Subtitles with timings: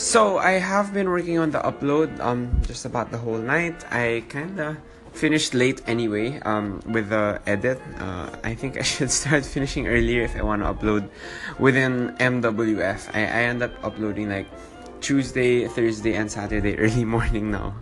[0.00, 3.84] So I have been working on the upload um just about the whole night.
[3.92, 4.80] I kinda
[5.12, 7.78] finished late anyway um with the edit.
[8.00, 11.04] Uh, I think I should start finishing earlier if I want to upload
[11.60, 13.12] within MWF.
[13.12, 14.48] I, I end up uploading like
[15.04, 17.76] Tuesday, Thursday, and Saturday early morning now,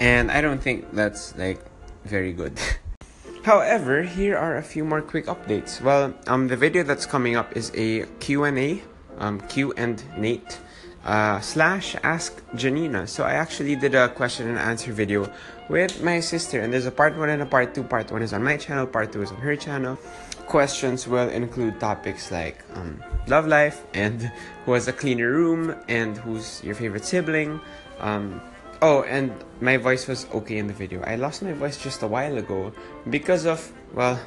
[0.00, 1.62] and I don't think that's like
[2.04, 2.58] very good.
[3.46, 5.80] However, here are a few more quick updates.
[5.80, 8.82] Well, um, the video that's coming up is a Q&A,
[9.18, 10.58] um, Q and Nate,
[11.04, 13.06] uh, slash Ask Janina.
[13.06, 15.30] So I actually did a question and answer video
[15.68, 17.82] with my sister, and there's a part one and a part two.
[17.82, 19.98] Part one is on my channel, part two is on her channel.
[20.46, 24.32] Questions will include topics like um, love life and
[24.64, 27.60] who has a cleaner room and who's your favorite sibling.
[28.00, 28.40] Um,
[28.82, 31.02] Oh, and my voice was okay in the video.
[31.02, 32.72] I lost my voice just a while ago
[33.10, 33.60] because of,
[33.92, 34.18] well,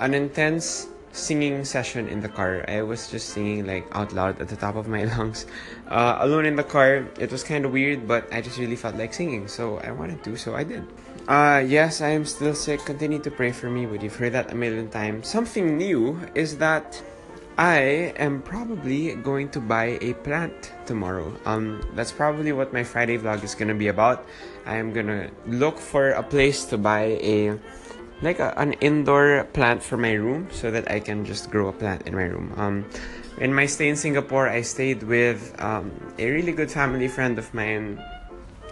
[0.00, 2.64] an intense singing session in the car.
[2.68, 5.46] I was just singing like out loud at the top of my lungs.
[5.88, 8.96] Uh, alone in the car, it was kind of weird, but I just really felt
[8.96, 10.84] like singing, so I wanted to, so I did.
[11.28, 12.80] Uh, yes, I am still sick.
[12.84, 15.28] Continue to pray for me, but you've heard that a million times.
[15.28, 17.00] Something new is that
[17.58, 21.32] I am probably going to buy a plant tomorrow.
[21.44, 24.26] Um, that's probably what my Friday vlog is gonna be about.
[24.64, 27.58] I am gonna look for a place to buy a
[28.22, 31.72] like a, an indoor plant for my room so that I can just grow a
[31.72, 32.52] plant in my room.
[32.56, 32.84] Um,
[33.38, 37.52] in my stay in Singapore, I stayed with um, a really good family friend of
[37.52, 38.02] mine,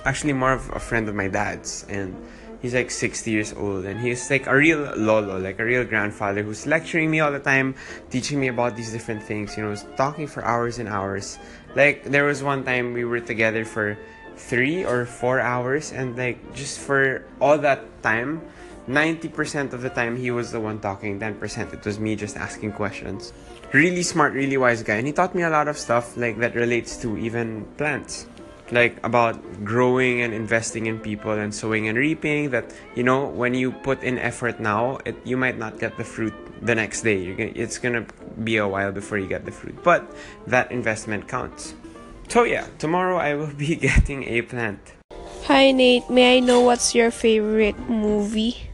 [0.05, 2.15] actually more of a friend of my dad's, and
[2.63, 3.85] he's like 60 years old.
[3.85, 7.41] And he's like a real lolo like a real grandfather who's lecturing me all the
[7.41, 7.75] time
[8.11, 11.39] teaching me about these different things you know talking for hours and hours.
[11.75, 13.99] Like there was one time we were together for
[14.37, 15.93] three or four hours.
[15.93, 18.43] And like just for all that time
[18.89, 22.73] 90% of the time he was the one talking 10% it was me just asking
[22.73, 23.33] questions.
[23.73, 24.97] Really smart really wise guy.
[24.97, 28.27] And he taught me a lot of stuff like that relates to even plants.
[28.73, 33.53] Like about growing and investing in people and sowing and reaping that you know when
[33.53, 36.33] you put in effort now it you might not get the fruit
[36.63, 37.35] the next day.
[37.35, 38.07] Gonna, it's gonna
[38.45, 39.77] be a while before you get the fruit.
[39.83, 40.07] But
[40.47, 41.75] that investment counts.
[42.29, 44.95] So yeah tomorrow i will be getting a plant.
[45.51, 48.70] Hi Nate, may I know what's your favorite movie?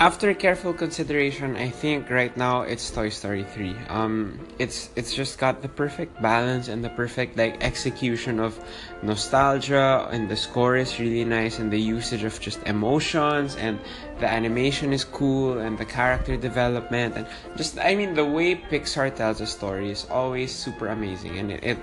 [0.00, 3.74] After careful consideration, I think right now it's Toy Story 3.
[3.88, 8.54] Um, it's it's just got the perfect balance and the perfect like execution of
[9.02, 13.80] nostalgia, and the score is really nice, and the usage of just emotions, and
[14.20, 17.26] the animation is cool, and the character development, and
[17.56, 21.64] just I mean the way Pixar tells a story is always super amazing, and it,
[21.64, 21.78] it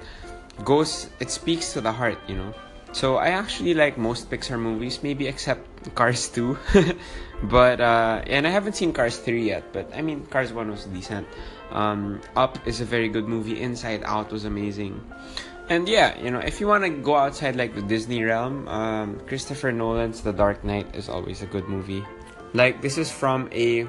[0.63, 2.53] goes it speaks to the heart, you know.
[2.95, 6.95] So I actually like most Pixar movies, maybe except Cars 2.
[7.43, 10.85] but uh, and I haven't seen Cars 3 yet, but I mean Cars 1 was
[10.85, 11.27] decent.
[11.75, 13.59] Um, Up is a very good movie.
[13.59, 15.03] Inside Out was amazing.
[15.67, 19.19] And yeah, you know, if you want to go outside like the Disney realm, um,
[19.27, 22.05] Christopher Nolan's The Dark Knight is always a good movie.
[22.53, 23.83] Like this is from a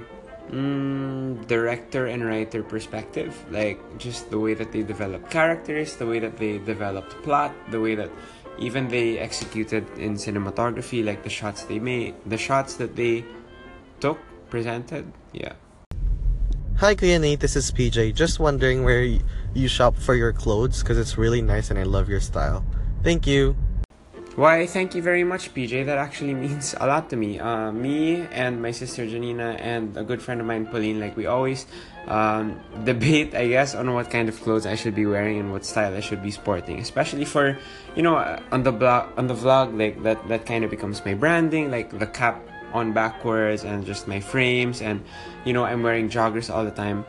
[0.50, 6.18] mm, director and writer perspective, like just the way that they develop characters, the way
[6.18, 8.10] that they developed plot, the way that
[8.58, 13.24] even they executed in cinematography like the shots they made the shots that they
[14.00, 14.18] took
[14.50, 15.52] presented yeah
[16.78, 18.14] Hi Kuya Nate, this is PJ.
[18.14, 19.02] Just wondering where
[19.54, 22.66] you shop for your clothes because it's really nice and I love your style.
[23.02, 23.56] Thank you.
[24.36, 27.40] Why thank you very much pj that actually means a lot to me.
[27.40, 31.24] Uh, me and my sister janina and a good friend of mine pauline like we
[31.24, 31.66] always
[32.06, 35.64] um, debate i guess on what kind of clothes i should be wearing and what
[35.64, 36.78] style i should be sporting.
[36.78, 37.58] Especially for
[37.96, 41.02] you know uh, on the blog on the vlog like that that kind of becomes
[41.04, 42.36] my branding like the cap
[42.74, 45.02] on backwards and just my frames and
[45.46, 47.06] you know i'm wearing joggers all the time.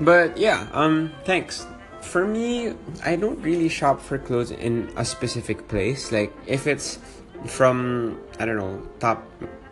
[0.00, 1.66] But yeah um thanks
[2.04, 6.12] for me i don't really shop for clothes in a specific place.
[6.12, 6.98] Like if it's
[7.46, 9.24] from i don't know top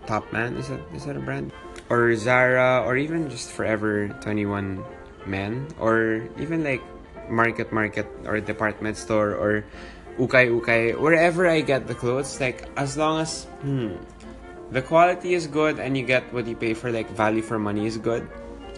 [0.06, 1.52] top man is that is that a brand?
[1.88, 4.82] Or zara or even just forever 21
[5.26, 6.82] men or even like
[7.28, 9.64] market market or department store or
[10.18, 13.94] ukay ukay wherever i get the clothes like as long as hmm,
[14.72, 17.86] the quality is good and you get what you pay for like value for money
[17.86, 18.26] is good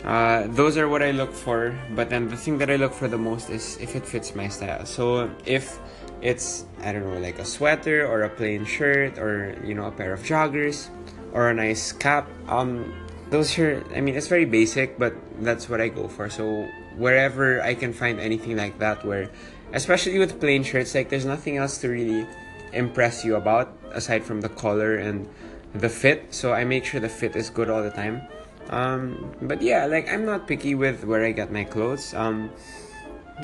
[0.04, 3.08] uh, those are what i look for but then the thing that i look for
[3.08, 4.84] the most is if it fits my style.
[4.84, 5.78] So if
[6.20, 9.90] it's i don't know like a sweater or a plain shirt or you know a
[9.92, 10.88] pair of joggers
[11.32, 12.94] or a nice cap um
[13.30, 16.28] those are i mean it's very basic but that's what i go for.
[16.30, 19.30] So wherever i can find anything like that where
[19.72, 22.26] especially with plain shirts like there's nothing else to really
[22.72, 25.28] impress you about aside from the color and
[25.74, 26.32] the fit.
[26.34, 28.28] So i make sure the fit is good all the time
[28.70, 32.50] um but yeah like i'm not picky with where i get my clothes um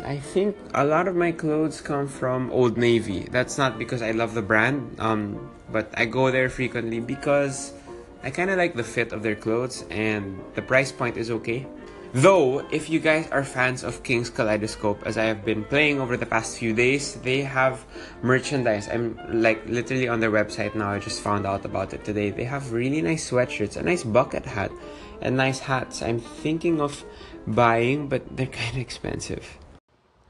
[0.04, 3.26] I think a lot of my clothes come from Old Navy.
[3.28, 7.74] That's not because I love the brand, um, but I go there frequently because
[8.22, 11.66] I kind of like the fit of their clothes and the price point is okay.
[12.12, 16.16] Though, if you guys are fans of King's Kaleidoscope, as I have been playing over
[16.16, 17.84] the past few days, they have
[18.22, 18.88] merchandise.
[18.88, 20.90] I'm like literally on their website now.
[20.90, 22.30] I just found out about it today.
[22.30, 24.72] They have really nice sweatshirts, a nice bucket hat,
[25.20, 26.02] and nice hats.
[26.02, 27.04] I'm thinking of
[27.46, 29.58] buying, but they're kind of expensive.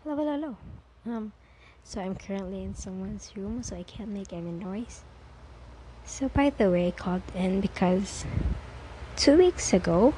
[0.02, 0.56] Hello, hello,
[1.04, 1.16] hello.
[1.16, 1.32] Um,
[1.84, 5.02] so I'm currently in someone's room, so I can't make any noise.
[6.04, 8.24] So, by the way, I called in because
[9.16, 10.14] two weeks ago,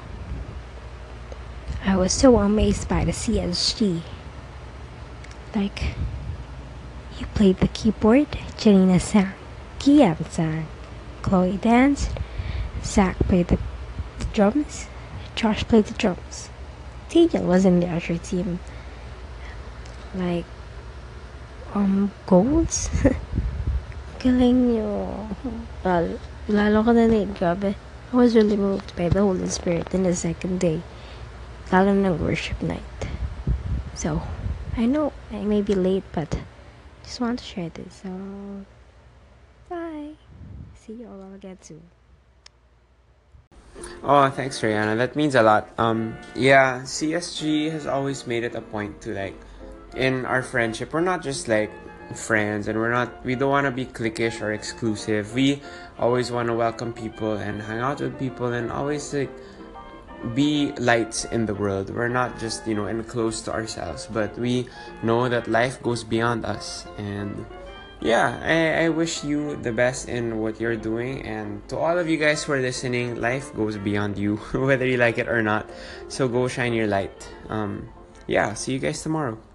[1.85, 4.01] I was so amazed by the CSG.
[5.53, 5.95] Like,
[7.19, 8.27] you played the keyboard,
[8.57, 9.33] Janina sang,
[9.79, 10.67] Kian sang,
[11.21, 12.11] Chloe danced,
[12.83, 13.72] Zach played the, the
[14.33, 14.87] drums,
[15.35, 16.49] Josh played the drums.
[17.09, 18.59] Tejan was in the usher team.
[20.15, 20.45] Like,
[21.73, 22.89] um, golds?
[24.19, 25.29] Galing nyo.
[25.85, 27.75] Lalo, lalo ko na grabe.
[28.11, 30.81] I was really moved by the Holy Spirit in the second day.
[31.71, 32.81] Lalo ng worship night.
[33.95, 34.21] So,
[34.77, 36.29] I know I may be late, but
[37.03, 38.01] just want to share this.
[38.03, 38.65] So,
[39.69, 40.13] bye.
[40.75, 42.02] See you all again soon.
[44.05, 44.97] Oh, thanks, Rihanna.
[44.97, 45.69] That means a lot.
[45.77, 49.39] Um, yeah, CSG has always made it a point to like,
[49.95, 51.71] in our friendship, we're not just like
[52.13, 53.23] friends, and we're not.
[53.23, 55.33] We don't want to be cliquish or exclusive.
[55.33, 55.61] We
[55.97, 59.31] always want to welcome people and hang out with people, and always like
[60.35, 61.89] be lights in the world.
[61.89, 64.67] We're not just you know enclosed to ourselves, but we
[65.01, 67.45] know that life goes beyond us, and
[68.03, 71.23] yeah, I, I wish you the best in what you're doing.
[71.23, 74.97] And to all of you guys who are listening, life goes beyond you, whether you
[74.97, 75.69] like it or not.
[76.09, 77.15] So go shine your light.
[77.47, 77.87] Um,
[78.27, 79.39] yeah, see you guys tomorrow.